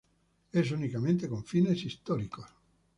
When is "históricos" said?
1.83-2.47